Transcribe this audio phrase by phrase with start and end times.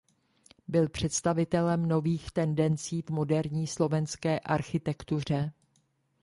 [0.67, 5.51] Byl představitelem nových tendencí v moderní slovenské architektuře.